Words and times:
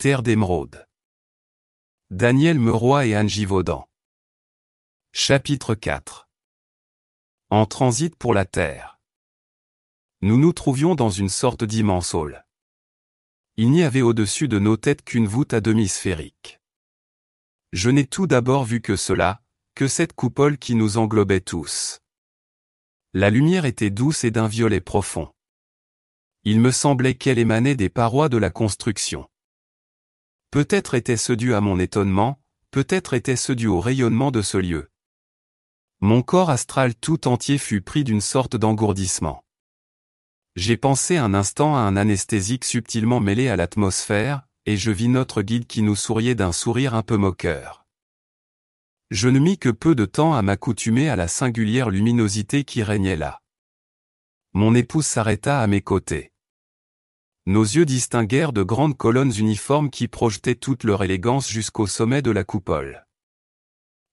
Terre 0.00 0.22
d'émeraude. 0.22 0.86
Daniel 2.08 2.58
Meroy 2.58 3.08
et 3.08 3.14
Anne 3.14 3.28
Givaudan. 3.28 3.86
Chapitre 5.12 5.74
4 5.74 6.26
En 7.50 7.66
transit 7.66 8.16
pour 8.16 8.32
la 8.32 8.46
Terre. 8.46 8.98
Nous 10.22 10.38
nous 10.38 10.54
trouvions 10.54 10.94
dans 10.94 11.10
une 11.10 11.28
sorte 11.28 11.64
d'immense 11.64 12.14
hall. 12.14 12.46
Il 13.58 13.70
n'y 13.70 13.82
avait 13.82 14.00
au-dessus 14.00 14.48
de 14.48 14.58
nos 14.58 14.78
têtes 14.78 15.04
qu'une 15.04 15.26
voûte 15.26 15.52
à 15.52 15.60
demi 15.60 15.86
sphérique. 15.86 16.60
Je 17.74 17.90
n'ai 17.90 18.06
tout 18.06 18.26
d'abord 18.26 18.64
vu 18.64 18.80
que 18.80 18.96
cela, 18.96 19.42
que 19.74 19.86
cette 19.86 20.14
coupole 20.14 20.56
qui 20.56 20.76
nous 20.76 20.96
englobait 20.96 21.42
tous. 21.42 22.00
La 23.12 23.28
lumière 23.28 23.66
était 23.66 23.90
douce 23.90 24.24
et 24.24 24.30
d'un 24.30 24.48
violet 24.48 24.80
profond. 24.80 25.30
Il 26.44 26.58
me 26.58 26.70
semblait 26.70 27.16
qu'elle 27.16 27.38
émanait 27.38 27.76
des 27.76 27.90
parois 27.90 28.30
de 28.30 28.38
la 28.38 28.48
construction. 28.48 29.29
Peut-être 30.50 30.94
était-ce 30.94 31.32
dû 31.32 31.54
à 31.54 31.60
mon 31.60 31.78
étonnement, 31.78 32.40
peut-être 32.72 33.14
était-ce 33.14 33.52
dû 33.52 33.68
au 33.68 33.78
rayonnement 33.78 34.32
de 34.32 34.42
ce 34.42 34.58
lieu. 34.58 34.90
Mon 36.00 36.22
corps 36.22 36.50
astral 36.50 36.96
tout 36.96 37.28
entier 37.28 37.56
fut 37.56 37.82
pris 37.82 38.02
d'une 38.02 38.20
sorte 38.20 38.56
d'engourdissement. 38.56 39.44
J'ai 40.56 40.76
pensé 40.76 41.16
un 41.16 41.34
instant 41.34 41.76
à 41.76 41.80
un 41.80 41.96
anesthésique 41.96 42.64
subtilement 42.64 43.20
mêlé 43.20 43.48
à 43.48 43.54
l'atmosphère, 43.54 44.42
et 44.66 44.76
je 44.76 44.90
vis 44.90 45.08
notre 45.08 45.42
guide 45.42 45.68
qui 45.68 45.82
nous 45.82 45.94
souriait 45.94 46.34
d'un 46.34 46.52
sourire 46.52 46.94
un 46.94 47.02
peu 47.02 47.16
moqueur. 47.16 47.86
Je 49.10 49.28
ne 49.28 49.38
mis 49.38 49.56
que 49.56 49.68
peu 49.68 49.94
de 49.94 50.04
temps 50.04 50.34
à 50.34 50.42
m'accoutumer 50.42 51.08
à 51.08 51.16
la 51.16 51.28
singulière 51.28 51.90
luminosité 51.90 52.64
qui 52.64 52.82
régnait 52.82 53.16
là. 53.16 53.40
Mon 54.52 54.74
épouse 54.74 55.06
s'arrêta 55.06 55.60
à 55.60 55.66
mes 55.68 55.80
côtés. 55.80 56.29
Nos 57.50 57.64
yeux 57.64 57.84
distinguèrent 57.84 58.52
de 58.52 58.62
grandes 58.62 58.96
colonnes 58.96 59.32
uniformes 59.36 59.90
qui 59.90 60.06
projetaient 60.06 60.54
toute 60.54 60.84
leur 60.84 61.02
élégance 61.02 61.48
jusqu'au 61.48 61.88
sommet 61.88 62.22
de 62.22 62.30
la 62.30 62.44
coupole. 62.44 63.08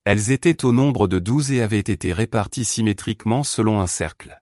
Elles 0.06 0.32
étaient 0.32 0.66
au 0.66 0.72
nombre 0.72 1.08
de 1.08 1.20
douze 1.20 1.52
et 1.52 1.62
avaient 1.62 1.78
été 1.78 2.14
réparties 2.14 2.66
symétriquement 2.66 3.44
selon 3.44 3.80
un 3.80 3.86
cercle. 3.86 4.42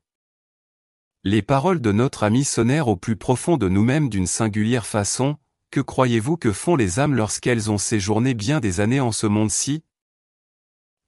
Les 1.26 1.42
paroles 1.42 1.82
de 1.82 1.92
notre 1.92 2.24
ami 2.24 2.46
sonnèrent 2.46 2.88
au 2.88 2.96
plus 2.96 3.18
profond 3.18 3.58
de 3.58 3.68
nous-mêmes 3.68 4.08
d'une 4.08 4.28
singulière 4.28 4.86
façon, 4.86 5.36
que 5.72 5.82
croyez-vous 5.82 6.38
que 6.38 6.54
font 6.54 6.78
les 6.78 6.98
âmes 6.98 7.16
lorsqu'elles 7.16 7.70
ont 7.70 7.78
séjourné 7.78 8.34
bien 8.34 8.62
des 8.62 8.80
années 8.80 9.02
en 9.02 9.12
ce 9.12 9.28
monde-ci? 9.28 9.84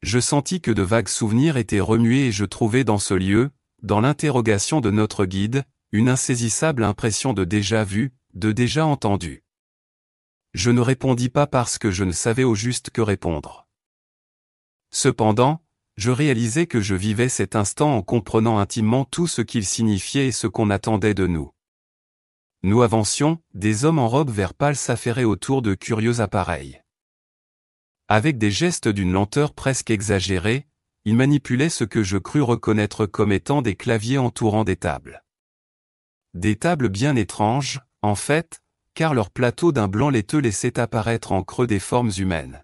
Je 0.02 0.20
sentis 0.20 0.60
que 0.60 0.72
de 0.72 0.82
vagues 0.82 1.08
souvenirs 1.08 1.56
étaient 1.56 1.80
remués 1.80 2.28
et 2.28 2.32
je 2.34 2.44
trouvais 2.44 2.84
dans 2.84 3.00
ce 3.00 3.14
lieu, 3.14 3.50
dans 3.82 4.02
l'interrogation 4.02 4.82
de 4.82 4.92
notre 4.92 5.24
guide, 5.24 5.64
une 5.92 6.10
insaisissable 6.10 6.84
impression 6.84 7.34
de 7.34 7.46
déjà 7.46 7.84
vu, 7.84 8.14
de 8.34 8.52
déjà 8.52 8.86
entendu. 8.86 9.44
Je 10.54 10.70
ne 10.70 10.82
répondis 10.82 11.30
pas 11.30 11.48
parce 11.48 11.78
que 11.78 11.92
je 11.92 12.04
ne 12.04 12.12
savais 12.12 12.44
au 12.44 12.56
juste 12.56 12.90
que 12.90 13.02
répondre. 13.02 13.68
Cependant, 14.92 15.64
je 15.96 16.12
réalisais 16.12 16.68
que 16.68 16.82
je 16.82 16.94
vivais 16.94 17.30
cet 17.30 17.56
instant 17.56 17.96
en 17.96 18.02
comprenant 18.02 18.60
intimement 18.60 19.06
tout 19.06 19.28
ce 19.28 19.42
qu'il 19.42 19.66
signifiait 19.66 20.28
et 20.28 20.32
ce 20.32 20.48
qu'on 20.48 20.70
attendait 20.70 21.14
de 21.14 21.26
nous. 21.26 21.52
Nous 22.64 22.82
avancions, 22.82 23.40
des 23.54 23.86
hommes 23.86 24.00
en 24.00 24.10
robe 24.10 24.30
vert 24.30 24.54
pâle 24.54 24.76
s'affairaient 24.76 25.24
autour 25.24 25.62
de 25.62 25.74
curieux 25.74 26.20
appareils. 26.20 26.82
Avec 28.10 28.38
des 28.38 28.52
gestes 28.52 28.88
d'une 28.88 29.12
lenteur 29.12 29.54
presque 29.54 29.90
exagérée, 29.90 30.68
ils 31.06 31.16
manipulaient 31.16 31.70
ce 31.70 31.84
que 31.84 32.04
je 32.04 32.18
crus 32.18 32.44
reconnaître 32.44 33.06
comme 33.06 33.32
étant 33.32 33.62
des 33.62 33.76
claviers 33.76 34.18
entourant 34.18 34.64
des 34.64 34.76
tables. 34.76 35.24
Des 36.38 36.56
tables 36.56 36.90
bien 36.90 37.16
étranges, 37.16 37.82
en 38.04 38.14
fait, 38.14 38.62
car 38.94 39.16
leur 39.16 39.32
plateau 39.32 39.72
d'un 39.72 39.88
blanc 39.88 40.12
laiteux 40.12 40.38
laissait 40.38 40.80
apparaître 40.80 41.32
en 41.32 41.42
creux 41.42 41.66
des 41.66 41.80
formes 41.80 42.12
humaines. 42.16 42.64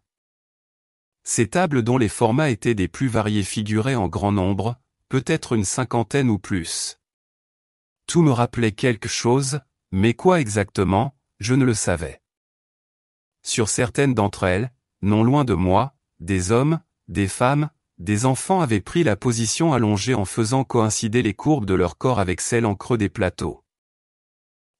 Ces 1.23 1.47
tables 1.47 1.81
dont 1.81 1.97
les 1.97 2.07
formats 2.07 2.51
étaient 2.51 2.75
des 2.75 2.87
plus 2.87 3.07
variés 3.07 3.41
figuraient 3.41 3.95
en 3.95 4.07
grand 4.07 4.31
nombre, 4.31 4.75
peut-être 5.09 5.53
une 5.53 5.65
cinquantaine 5.65 6.29
ou 6.29 6.37
plus. 6.37 6.99
Tout 8.05 8.21
me 8.21 8.29
rappelait 8.29 8.73
quelque 8.73 9.09
chose, 9.09 9.59
mais 9.91 10.13
quoi 10.13 10.39
exactement, 10.39 11.15
je 11.39 11.55
ne 11.55 11.65
le 11.65 11.73
savais. 11.73 12.21
Sur 13.41 13.69
certaines 13.69 14.13
d'entre 14.13 14.43
elles, 14.43 14.71
non 15.01 15.23
loin 15.23 15.45
de 15.45 15.55
moi, 15.55 15.95
des 16.19 16.51
hommes, 16.51 16.79
des 17.07 17.27
femmes, 17.27 17.71
des 17.97 18.27
enfants 18.27 18.61
avaient 18.61 18.81
pris 18.81 19.03
la 19.03 19.15
position 19.15 19.73
allongée 19.73 20.13
en 20.13 20.25
faisant 20.25 20.63
coïncider 20.63 21.23
les 21.23 21.33
courbes 21.33 21.65
de 21.65 21.73
leur 21.73 21.97
corps 21.97 22.19
avec 22.19 22.39
celles 22.39 22.67
en 22.67 22.75
creux 22.75 22.99
des 22.99 23.09
plateaux. 23.09 23.62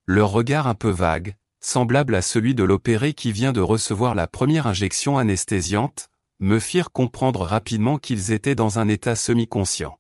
Leur 0.06 0.32
regard 0.32 0.68
un 0.68 0.76
peu 0.76 0.90
vague, 0.90 1.36
semblable 1.62 2.16
à 2.16 2.22
celui 2.22 2.56
de 2.56 2.64
l'opéré 2.64 3.14
qui 3.14 3.32
vient 3.32 3.54
de 3.54 3.62
recevoir 3.62 4.16
la 4.16 4.28
première 4.28 4.68
injection 4.68 5.18
anesthésiante, 5.18 6.10
me 6.40 6.60
firent 6.60 6.92
comprendre 6.92 7.42
rapidement 7.42 7.98
qu'ils 7.98 8.32
étaient 8.32 8.56
dans 8.56 8.80
un 8.80 8.90
état 8.90 9.16
semi-conscient. 9.16 9.98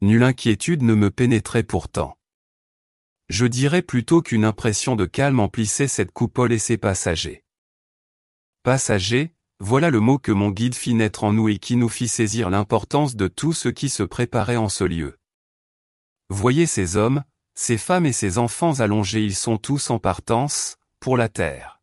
Nulle 0.00 0.22
inquiétude 0.22 0.82
ne 0.82 0.94
me 0.94 1.10
pénétrait 1.10 1.64
pourtant. 1.64 2.16
Je 3.28 3.46
dirais 3.46 3.82
plutôt 3.82 4.22
qu'une 4.22 4.44
impression 4.44 4.94
de 4.94 5.06
calme 5.06 5.40
emplissait 5.40 5.88
cette 5.88 6.12
coupole 6.12 6.52
et 6.52 6.58
ses 6.58 6.76
passagers. 6.76 7.42
Passagers, 8.62 9.34
voilà 9.58 9.90
le 9.90 9.98
mot 9.98 10.18
que 10.18 10.30
mon 10.30 10.50
guide 10.50 10.74
fit 10.74 10.94
naître 10.94 11.24
en 11.24 11.32
nous 11.32 11.48
et 11.48 11.58
qui 11.58 11.76
nous 11.76 11.88
fit 11.88 12.06
saisir 12.06 12.48
l'importance 12.48 13.16
de 13.16 13.26
tout 13.26 13.52
ce 13.52 13.68
qui 13.68 13.88
se 13.88 14.02
préparait 14.02 14.56
en 14.56 14.68
ce 14.68 14.84
lieu. 14.84 15.18
Voyez 16.28 16.66
ces 16.66 16.96
hommes, 16.96 17.24
ces 17.54 17.78
femmes 17.78 18.06
et 18.06 18.12
ces 18.12 18.38
enfants 18.38 18.80
allongés 18.80 19.24
ils 19.24 19.34
sont 19.34 19.58
tous 19.58 19.90
en 19.90 19.98
partance, 19.98 20.76
pour 21.00 21.16
la 21.16 21.28
terre. 21.28 21.80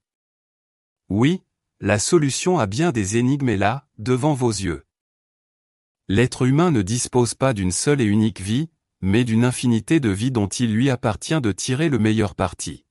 Oui, 1.10 1.44
la 1.80 2.00
solution 2.00 2.60
à 2.60 2.68
bien 2.68 2.92
des 2.92 3.18
énigmes 3.18 3.50
est 3.50 3.58
là, 3.58 3.88
devant 3.98 4.34
vos 4.34 4.50
yeux. 4.50 4.86
L'être 6.08 6.46
humain 6.46 6.72
ne 6.72 6.82
dispose 6.82 7.36
pas 7.36 7.54
d'une 7.54 7.72
seule 7.72 8.02
et 8.02 8.06
unique 8.06 8.42
vie, 8.42 8.70
mais 9.02 9.24
d'une 9.24 9.46
infinité 9.46 10.00
de 10.00 10.10
vies 10.10 10.32
dont 10.32 10.48
il 10.48 10.74
lui 10.74 10.90
appartient 10.90 11.40
de 11.40 11.52
tirer 11.52 11.90
le 11.90 12.00
meilleur 12.00 12.36
parti. 12.36 12.86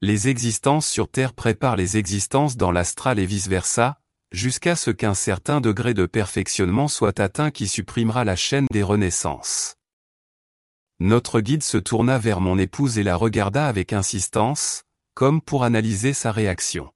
Les 0.00 0.28
existences 0.28 0.86
sur 0.86 1.10
Terre 1.10 1.34
préparent 1.34 1.76
les 1.76 1.96
existences 1.96 2.56
dans 2.56 2.72
l'astral 2.72 3.18
et 3.18 3.26
vice-versa, 3.26 4.00
jusqu'à 4.32 4.76
ce 4.76 4.90
qu'un 4.90 5.14
certain 5.14 5.60
degré 5.60 5.94
de 5.94 6.06
perfectionnement 6.06 6.88
soit 6.88 7.20
atteint 7.20 7.50
qui 7.50 7.68
supprimera 7.68 8.24
la 8.24 8.36
chaîne 8.36 8.66
des 8.70 8.82
renaissances. 8.82 9.76
Notre 11.00 11.40
guide 11.40 11.62
se 11.62 11.76
tourna 11.76 12.18
vers 12.18 12.40
mon 12.40 12.58
épouse 12.58 12.98
et 12.98 13.02
la 13.02 13.16
regarda 13.16 13.66
avec 13.66 13.92
insistance, 13.92 14.84
comme 15.14 15.40
pour 15.40 15.64
analyser 15.64 16.12
sa 16.12 16.30
réaction. 16.30 16.92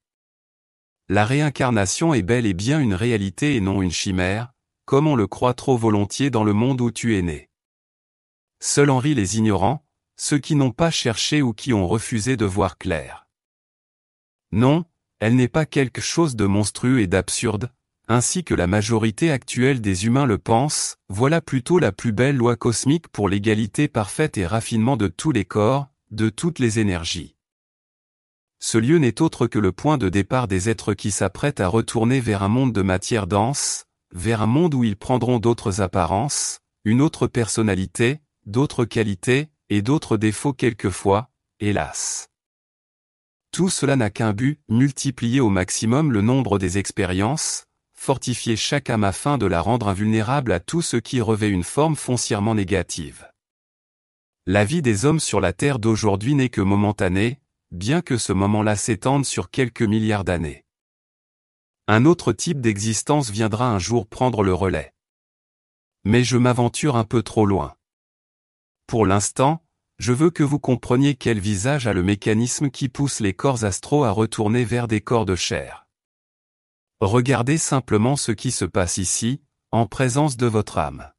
La 1.09 1.25
réincarnation 1.25 2.13
est 2.13 2.21
bel 2.21 2.45
et 2.45 2.53
bien 2.53 2.79
une 2.79 2.93
réalité 2.93 3.55
et 3.55 3.61
non 3.61 3.81
une 3.81 3.91
chimère, 3.91 4.53
comme 4.85 5.07
on 5.07 5.15
le 5.15 5.27
croit 5.27 5.53
trop 5.53 5.77
volontiers 5.77 6.29
dans 6.29 6.43
le 6.43 6.53
monde 6.53 6.81
où 6.81 6.91
tu 6.91 7.17
es 7.17 7.21
né. 7.21 7.49
Seuls 8.59 8.89
en 8.89 8.99
rient 8.99 9.15
les 9.15 9.37
ignorants, 9.37 9.85
ceux 10.17 10.37
qui 10.37 10.55
n'ont 10.55 10.71
pas 10.71 10.91
cherché 10.91 11.41
ou 11.41 11.53
qui 11.53 11.73
ont 11.73 11.87
refusé 11.87 12.37
de 12.37 12.45
voir 12.45 12.77
clair. 12.77 13.27
Non, 14.51 14.85
elle 15.19 15.35
n'est 15.35 15.47
pas 15.47 15.65
quelque 15.65 16.01
chose 16.01 16.35
de 16.35 16.45
monstrueux 16.45 16.99
et 16.99 17.07
d'absurde, 17.07 17.71
ainsi 18.09 18.43
que 18.43 18.55
la 18.55 18.65
majorité 18.65 19.29
actuelle 19.31 19.81
des 19.81 20.07
humains 20.07 20.25
le 20.25 20.39
pensent, 20.39 20.97
voilà 21.09 21.41
plutôt 21.41 21.77
la 21.77 21.91
plus 21.91 22.11
belle 22.11 22.35
loi 22.35 22.55
cosmique 22.55 23.07
pour 23.07 23.29
l'égalité 23.29 23.87
parfaite 23.87 24.35
et 24.39 24.47
raffinement 24.47 24.97
de 24.97 25.07
tous 25.07 25.31
les 25.31 25.45
corps, 25.45 25.87
de 26.09 26.29
toutes 26.29 26.57
les 26.57 26.79
énergies. 26.79 27.35
Ce 28.59 28.79
lieu 28.79 28.97
n'est 28.97 29.21
autre 29.21 29.45
que 29.45 29.59
le 29.59 29.71
point 29.71 29.99
de 29.99 30.09
départ 30.09 30.47
des 30.47 30.69
êtres 30.69 30.95
qui 30.95 31.11
s'apprêtent 31.11 31.59
à 31.59 31.67
retourner 31.67 32.19
vers 32.19 32.41
un 32.41 32.49
monde 32.49 32.73
de 32.73 32.81
matière 32.81 33.27
dense, 33.27 33.85
vers 34.11 34.41
un 34.41 34.47
monde 34.47 34.73
où 34.73 34.83
ils 34.83 34.97
prendront 34.97 35.37
d'autres 35.37 35.79
apparences, 35.79 36.61
une 36.83 37.01
autre 37.01 37.27
personnalité, 37.27 38.21
d'autres 38.47 38.85
qualités, 38.85 39.49
et 39.69 39.83
d'autres 39.83 40.17
défauts 40.17 40.53
quelquefois, 40.53 41.29
hélas. 41.59 42.29
Tout 43.51 43.69
cela 43.69 43.95
n'a 43.95 44.09
qu'un 44.09 44.33
but, 44.33 44.59
multiplier 44.67 45.41
au 45.41 45.49
maximum 45.49 46.11
le 46.11 46.21
nombre 46.21 46.57
des 46.57 46.79
expériences, 46.79 47.65
fortifier 47.99 48.55
chaque 48.55 48.89
âme 48.89 49.03
afin 49.03 49.37
de 49.37 49.45
la 49.45 49.59
rendre 49.59 49.89
invulnérable 49.89 50.53
à 50.53 50.61
tout 50.61 50.81
ce 50.81 50.95
qui 50.95 51.19
revêt 51.19 51.49
une 51.49 51.65
forme 51.65 51.97
foncièrement 51.97 52.55
négative. 52.55 53.27
La 54.45 54.63
vie 54.63 54.81
des 54.81 55.03
hommes 55.03 55.19
sur 55.19 55.41
la 55.41 55.51
Terre 55.51 55.79
d'aujourd'hui 55.79 56.33
n'est 56.33 56.49
que 56.49 56.61
momentanée, 56.61 57.41
bien 57.71 58.01
que 58.01 58.17
ce 58.17 58.31
moment-là 58.31 58.77
s'étende 58.77 59.25
sur 59.25 59.49
quelques 59.49 59.81
milliards 59.81 60.23
d'années. 60.23 60.63
Un 61.87 62.05
autre 62.05 62.31
type 62.31 62.61
d'existence 62.61 63.31
viendra 63.31 63.69
un 63.69 63.79
jour 63.79 64.07
prendre 64.07 64.43
le 64.43 64.53
relais. 64.53 64.93
Mais 66.05 66.23
je 66.23 66.37
m'aventure 66.37 66.95
un 66.95 67.03
peu 67.03 67.21
trop 67.21 67.45
loin. 67.45 67.75
Pour 68.87 69.05
l'instant, 69.05 69.61
je 69.97 70.13
veux 70.13 70.29
que 70.29 70.43
vous 70.43 70.57
compreniez 70.57 71.15
quel 71.15 71.39
visage 71.39 71.85
a 71.85 71.91
le 71.91 72.01
mécanisme 72.01 72.71
qui 72.71 72.87
pousse 72.87 73.19
les 73.19 73.33
corps 73.33 73.65
astraux 73.65 74.05
à 74.05 74.11
retourner 74.11 74.63
vers 74.63 74.87
des 74.87 75.01
corps 75.01 75.25
de 75.25 75.35
chair. 75.35 75.88
Regardez 77.01 77.57
simplement 77.57 78.17
ce 78.17 78.33
qui 78.33 78.51
se 78.51 78.65
passe 78.65 78.97
ici, 78.97 79.41
en 79.71 79.85
présence 79.85 80.35
de 80.35 80.47
votre 80.47 80.77
âme. 80.77 81.09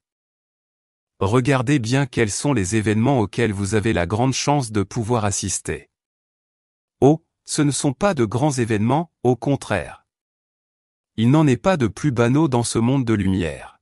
Regardez 1.20 1.78
bien 1.78 2.04
quels 2.04 2.30
sont 2.30 2.52
les 2.52 2.76
événements 2.76 3.20
auxquels 3.20 3.52
vous 3.52 3.74
avez 3.74 3.94
la 3.94 4.06
grande 4.06 4.34
chance 4.34 4.72
de 4.72 4.82
pouvoir 4.82 5.24
assister. 5.24 5.88
Oh, 7.00 7.24
ce 7.46 7.62
ne 7.62 7.70
sont 7.70 7.94
pas 7.94 8.12
de 8.12 8.26
grands 8.26 8.52
événements, 8.52 9.10
au 9.22 9.36
contraire. 9.36 10.06
Il 11.16 11.30
n'en 11.30 11.46
est 11.46 11.56
pas 11.56 11.78
de 11.78 11.86
plus 11.86 12.12
banaux 12.12 12.48
dans 12.48 12.62
ce 12.62 12.78
monde 12.78 13.06
de 13.06 13.14
lumière. 13.14 13.80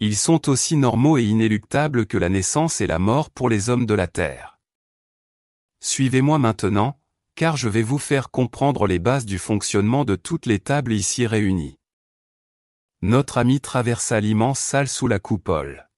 Ils 0.00 0.16
sont 0.16 0.48
aussi 0.48 0.76
normaux 0.76 1.18
et 1.18 1.24
inéluctables 1.24 2.06
que 2.06 2.16
la 2.16 2.30
naissance 2.30 2.80
et 2.80 2.86
la 2.86 2.98
mort 2.98 3.30
pour 3.30 3.50
les 3.50 3.68
hommes 3.68 3.84
de 3.84 3.94
la 3.94 4.06
Terre. 4.06 4.58
Suivez-moi 5.80 6.38
maintenant, 6.38 6.98
car 7.38 7.56
je 7.56 7.68
vais 7.68 7.84
vous 7.84 7.98
faire 7.98 8.32
comprendre 8.32 8.88
les 8.88 8.98
bases 8.98 9.24
du 9.24 9.38
fonctionnement 9.38 10.04
de 10.04 10.16
toutes 10.16 10.44
les 10.46 10.58
tables 10.58 10.92
ici 10.92 11.24
réunies. 11.24 11.78
Notre 13.00 13.38
ami 13.38 13.60
traversa 13.60 14.18
l'immense 14.18 14.58
salle 14.58 14.88
sous 14.88 15.06
la 15.06 15.20
coupole. 15.20 15.88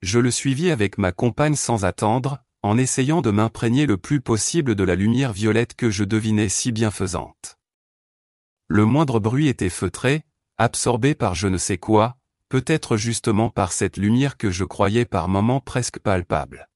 Je 0.00 0.20
le 0.20 0.30
suivis 0.30 0.70
avec 0.70 0.96
ma 0.96 1.10
compagne 1.10 1.56
sans 1.56 1.84
attendre, 1.84 2.38
en 2.62 2.78
essayant 2.78 3.20
de 3.20 3.32
m'imprégner 3.32 3.84
le 3.84 3.96
plus 3.96 4.20
possible 4.20 4.76
de 4.76 4.84
la 4.84 4.94
lumière 4.94 5.32
violette 5.32 5.74
que 5.74 5.90
je 5.90 6.04
devinais 6.04 6.48
si 6.48 6.70
bienfaisante. 6.70 7.58
Le 8.68 8.84
moindre 8.84 9.18
bruit 9.18 9.48
était 9.48 9.68
feutré, 9.68 10.22
absorbé 10.56 11.16
par 11.16 11.34
je 11.34 11.48
ne 11.48 11.58
sais 11.58 11.78
quoi, 11.78 12.16
peut-être 12.48 12.96
justement 12.96 13.50
par 13.50 13.72
cette 13.72 13.96
lumière 13.96 14.36
que 14.36 14.52
je 14.52 14.62
croyais 14.62 15.04
par 15.04 15.26
moments 15.26 15.60
presque 15.60 15.98
palpable. 15.98 16.68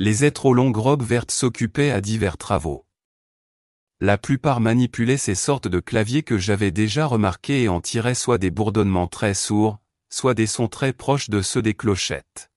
Les 0.00 0.24
êtres 0.24 0.46
aux 0.46 0.54
longues 0.54 0.76
robes 0.76 1.04
vertes 1.04 1.30
s'occupaient 1.30 1.92
à 1.92 2.00
divers 2.00 2.36
travaux. 2.36 2.84
La 4.00 4.18
plupart 4.18 4.58
manipulaient 4.58 5.16
ces 5.16 5.36
sortes 5.36 5.68
de 5.68 5.78
claviers 5.78 6.24
que 6.24 6.36
j'avais 6.36 6.72
déjà 6.72 7.06
remarqués 7.06 7.62
et 7.62 7.68
en 7.68 7.80
tiraient 7.80 8.16
soit 8.16 8.38
des 8.38 8.50
bourdonnements 8.50 9.06
très 9.06 9.34
sourds, 9.34 9.78
soit 10.10 10.34
des 10.34 10.48
sons 10.48 10.66
très 10.66 10.92
proches 10.92 11.30
de 11.30 11.42
ceux 11.42 11.62
des 11.62 11.74
clochettes. 11.74 12.50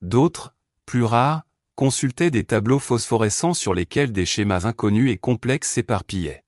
D'autres, 0.00 0.54
plus 0.86 1.02
rares, 1.02 1.42
consultaient 1.74 2.30
des 2.30 2.44
tableaux 2.44 2.78
phosphorescents 2.78 3.54
sur 3.54 3.74
lesquels 3.74 4.12
des 4.12 4.26
schémas 4.26 4.64
inconnus 4.64 5.10
et 5.10 5.18
complexes 5.18 5.70
s'éparpillaient. 5.70 6.44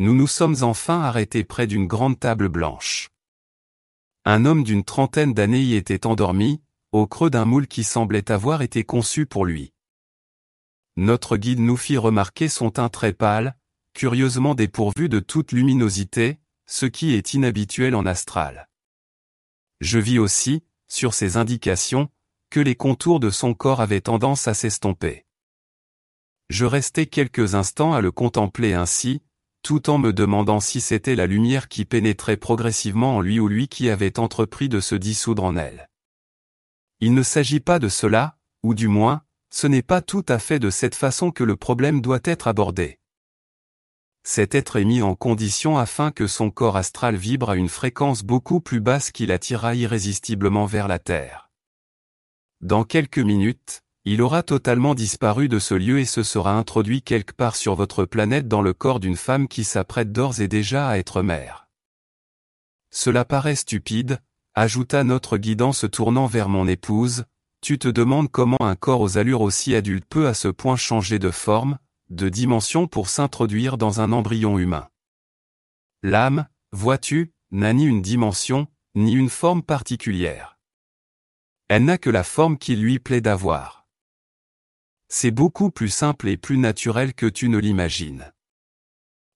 Nous 0.00 0.14
nous 0.14 0.26
sommes 0.26 0.56
enfin 0.62 1.02
arrêtés 1.02 1.44
près 1.44 1.68
d'une 1.68 1.86
grande 1.86 2.18
table 2.18 2.48
blanche. 2.48 3.10
Un 4.24 4.44
homme 4.44 4.64
d'une 4.64 4.82
trentaine 4.82 5.34
d'années 5.34 5.62
y 5.62 5.74
était 5.74 6.04
endormi, 6.04 6.60
au 6.96 7.06
creux 7.06 7.30
d'un 7.30 7.44
moule 7.44 7.66
qui 7.66 7.84
semblait 7.84 8.30
avoir 8.30 8.62
été 8.62 8.84
conçu 8.84 9.26
pour 9.26 9.44
lui. 9.44 9.72
Notre 10.96 11.36
guide 11.36 11.60
nous 11.60 11.76
fit 11.76 11.98
remarquer 11.98 12.48
son 12.48 12.70
teint 12.70 12.88
très 12.88 13.12
pâle, 13.12 13.56
curieusement 13.92 14.54
dépourvu 14.54 15.08
de 15.08 15.20
toute 15.20 15.52
luminosité, 15.52 16.38
ce 16.66 16.86
qui 16.86 17.14
est 17.14 17.34
inhabituel 17.34 17.94
en 17.94 18.06
astral. 18.06 18.68
Je 19.80 19.98
vis 19.98 20.18
aussi, 20.18 20.62
sur 20.88 21.12
ces 21.12 21.36
indications, 21.36 22.08
que 22.50 22.60
les 22.60 22.76
contours 22.76 23.20
de 23.20 23.30
son 23.30 23.54
corps 23.54 23.80
avaient 23.80 24.00
tendance 24.00 24.48
à 24.48 24.54
s'estomper. 24.54 25.26
Je 26.48 26.64
restai 26.64 27.06
quelques 27.06 27.54
instants 27.54 27.92
à 27.92 28.00
le 28.00 28.12
contempler 28.12 28.72
ainsi, 28.72 29.20
tout 29.62 29.90
en 29.90 29.98
me 29.98 30.12
demandant 30.12 30.60
si 30.60 30.80
c'était 30.80 31.16
la 31.16 31.26
lumière 31.26 31.68
qui 31.68 31.84
pénétrait 31.84 32.36
progressivement 32.36 33.16
en 33.16 33.20
lui 33.20 33.40
ou 33.40 33.48
lui 33.48 33.68
qui 33.68 33.90
avait 33.90 34.18
entrepris 34.18 34.68
de 34.68 34.80
se 34.80 34.94
dissoudre 34.94 35.44
en 35.44 35.56
elle. 35.56 35.90
Il 37.00 37.14
ne 37.14 37.22
s'agit 37.22 37.60
pas 37.60 37.78
de 37.78 37.88
cela, 37.88 38.38
ou 38.62 38.74
du 38.74 38.88
moins, 38.88 39.22
ce 39.50 39.66
n'est 39.66 39.82
pas 39.82 40.00
tout 40.00 40.24
à 40.28 40.38
fait 40.38 40.58
de 40.58 40.70
cette 40.70 40.94
façon 40.94 41.30
que 41.30 41.44
le 41.44 41.56
problème 41.56 42.00
doit 42.00 42.20
être 42.24 42.48
abordé. 42.48 42.98
Cet 44.22 44.54
être 44.54 44.76
est 44.76 44.84
mis 44.84 45.02
en 45.02 45.14
condition 45.14 45.78
afin 45.78 46.10
que 46.10 46.26
son 46.26 46.50
corps 46.50 46.76
astral 46.76 47.14
vibre 47.14 47.50
à 47.50 47.56
une 47.56 47.68
fréquence 47.68 48.24
beaucoup 48.24 48.60
plus 48.60 48.80
basse 48.80 49.12
qui 49.12 49.24
l'attira 49.26 49.74
irrésistiblement 49.74 50.66
vers 50.66 50.88
la 50.88 50.98
Terre. 50.98 51.50
Dans 52.60 52.84
quelques 52.84 53.18
minutes, 53.18 53.82
il 54.04 54.22
aura 54.22 54.42
totalement 54.42 54.94
disparu 54.94 55.48
de 55.48 55.58
ce 55.58 55.74
lieu 55.74 56.00
et 56.00 56.04
se 56.04 56.22
sera 56.22 56.56
introduit 56.56 57.02
quelque 57.02 57.34
part 57.34 57.56
sur 57.56 57.74
votre 57.74 58.04
planète 58.04 58.48
dans 58.48 58.62
le 58.62 58.72
corps 58.72 59.00
d'une 59.00 59.16
femme 59.16 59.48
qui 59.48 59.64
s'apprête 59.64 60.12
d'ores 60.12 60.40
et 60.40 60.48
déjà 60.48 60.88
à 60.88 60.96
être 60.98 61.22
mère. 61.22 61.68
Cela 62.90 63.24
paraît 63.24 63.56
stupide, 63.56 64.20
ajouta 64.56 65.04
notre 65.04 65.36
guide 65.36 65.60
en 65.60 65.72
se 65.72 65.86
tournant 65.86 66.26
vers 66.26 66.48
mon 66.48 66.66
épouse, 66.66 67.26
tu 67.60 67.78
te 67.78 67.88
demandes 67.88 68.30
comment 68.30 68.60
un 68.60 68.74
corps 68.74 69.02
aux 69.02 69.18
allures 69.18 69.42
aussi 69.42 69.74
adultes 69.74 70.06
peut 70.08 70.26
à 70.26 70.34
ce 70.34 70.48
point 70.48 70.76
changer 70.76 71.18
de 71.18 71.30
forme, 71.30 71.78
de 72.08 72.30
dimension 72.30 72.86
pour 72.86 73.10
s'introduire 73.10 73.76
dans 73.76 74.00
un 74.00 74.12
embryon 74.12 74.58
humain. 74.58 74.88
L'âme, 76.02 76.48
vois-tu, 76.72 77.34
n'a 77.50 77.74
ni 77.74 77.84
une 77.84 78.00
dimension, 78.00 78.66
ni 78.94 79.12
une 79.12 79.28
forme 79.28 79.62
particulière. 79.62 80.58
Elle 81.68 81.84
n'a 81.84 81.98
que 81.98 82.10
la 82.10 82.24
forme 82.24 82.56
qui 82.56 82.76
lui 82.76 82.98
plaît 82.98 83.20
d'avoir. 83.20 83.86
C'est 85.08 85.30
beaucoup 85.30 85.70
plus 85.70 85.90
simple 85.90 86.28
et 86.28 86.36
plus 86.36 86.56
naturel 86.56 87.12
que 87.12 87.26
tu 87.26 87.48
ne 87.50 87.58
l'imagines. 87.58 88.32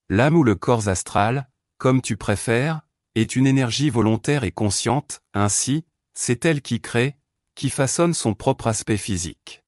L'âme 0.09 0.37
ou 0.37 0.45
le 0.45 0.55
corps 0.55 0.89
astral, 0.89 1.51
comme 1.77 2.01
tu 2.01 2.17
préfères, 2.17 2.81
est 3.15 3.37
une 3.37 3.47
énergie 3.47 3.91
volontaire 3.91 4.45
et 4.45 4.53
consciente, 4.53 5.23
ainsi, 5.35 5.85
c'est 6.15 6.45
elle 6.45 6.62
qui 6.62 6.81
crée, 6.81 7.17
qui 7.55 7.71
façonne 7.71 8.15
son 8.15 8.35
propre 8.35 8.67
aspect 8.67 8.97
physique. 8.97 9.65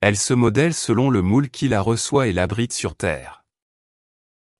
Elle 0.00 0.16
se 0.16 0.34
modèle 0.34 0.74
selon 0.74 1.10
le 1.10 1.22
moule 1.22 1.50
qui 1.50 1.68
la 1.68 1.80
reçoit 1.80 2.28
et 2.28 2.32
l'abrite 2.32 2.72
sur 2.72 2.94
Terre. 2.94 3.44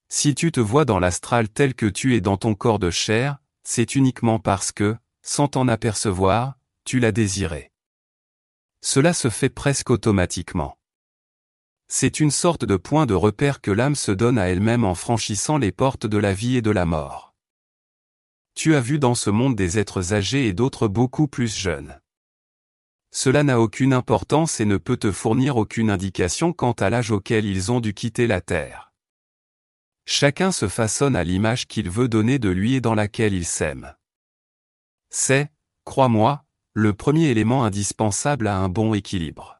Si 0.09 0.35
tu 0.35 0.51
te 0.51 0.61
vois 0.61 0.85
dans 0.85 0.99
l'astral 0.99 1.49
tel 1.49 1.75
que 1.75 1.87
tu 1.87 2.17
es 2.17 2.21
dans 2.21 2.37
ton 2.37 2.55
corps 2.55 2.79
de 2.79 2.91
chair, 2.91 3.39
c'est 3.63 3.95
uniquement 3.95 4.39
parce 4.39 4.73
que, 4.73 4.97
sans 5.23 5.49
t'en 5.49 5.69
apercevoir, 5.69 6.55
tu 6.85 6.99
l'as 6.99 7.13
désiré. 7.13 7.71
Cela 8.81 9.13
se 9.13 9.29
fait 9.29 9.51
presque 9.51 9.91
automatiquement. 9.91 10.79
C'est 11.89 12.21
une 12.21 12.31
sorte 12.31 12.65
de 12.65 12.77
point 12.77 13.07
de 13.07 13.15
repère 13.15 13.61
que 13.61 13.71
l'âme 13.71 13.95
se 13.95 14.13
donne 14.13 14.39
à 14.39 14.49
elle-même 14.49 14.85
en 14.85 14.95
franchissant 14.95 15.59
les 15.59 15.73
portes 15.73 16.07
de 16.07 16.19
la 16.19 16.33
vie 16.33 16.57
et 16.57 16.63
de 16.63 16.71
la 16.71 16.85
mort. 16.85 17.28
Tu 18.59 18.75
as 18.75 18.81
vu 18.81 18.99
dans 18.99 19.15
ce 19.15 19.31
monde 19.31 19.55
des 19.55 19.79
êtres 19.79 20.15
âgés 20.15 20.49
et 20.49 20.53
d'autres 20.53 20.89
beaucoup 20.89 21.29
plus 21.29 21.57
jeunes. 21.57 22.01
Cela 23.13 23.45
n'a 23.45 23.61
aucune 23.61 23.93
importance 23.93 24.59
et 24.59 24.65
ne 24.65 24.79
peut 24.79 24.97
te 24.97 25.13
fournir 25.13 25.57
aucune 25.57 25.91
indication 25.91 26.53
quant 26.53 26.73
à 26.73 26.91
l'âge 26.91 27.13
auquel 27.13 27.45
ils 27.45 27.71
ont 27.71 27.79
dû 27.79 27.95
quitter 27.95 28.27
la 28.27 28.41
Terre. 28.41 28.93
Chacun 30.07 30.51
se 30.51 30.67
façonne 30.67 31.15
à 31.15 31.23
l'image 31.23 31.69
qu'il 31.69 31.89
veut 31.89 32.09
donner 32.09 32.41
de 32.41 32.49
lui 32.49 32.75
et 32.75 32.81
dans 32.81 32.97
laquelle 32.97 33.33
il 33.33 33.45
s'aime. 33.45 33.95
C'est, 35.09 35.53
crois-moi, 35.85 36.45
le 36.73 36.93
premier 36.95 37.29
élément 37.29 37.63
indispensable 37.63 38.49
à 38.49 38.57
un 38.57 38.69
bon 38.69 38.93
équilibre. 38.93 39.58